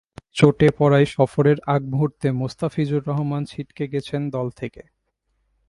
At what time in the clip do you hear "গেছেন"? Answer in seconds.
3.87-4.21